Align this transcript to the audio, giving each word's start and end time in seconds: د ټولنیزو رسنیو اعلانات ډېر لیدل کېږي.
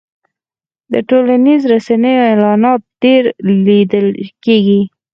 د 0.91 0.93
ټولنیزو 1.09 1.69
رسنیو 1.75 2.27
اعلانات 2.31 2.81
ډېر 3.03 3.23
لیدل 3.67 4.07
کېږي. 4.45 4.81